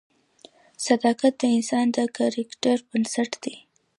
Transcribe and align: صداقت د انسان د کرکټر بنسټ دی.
صداقت 0.85 1.33
د 1.39 1.43
انسان 1.55 1.85
د 1.95 1.97
کرکټر 2.15 2.77
بنسټ 2.89 3.31
دی. 3.43 3.55